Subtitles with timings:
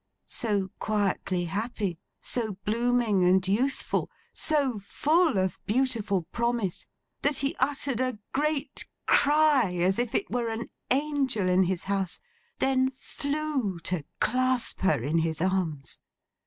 [0.25, 6.87] So quietly happy, so blooming and youthful, so full of beautiful promise,
[7.21, 12.19] that he uttered a great cry as if it were an Angel in his house;
[12.57, 15.99] then flew to clasp her in his arms.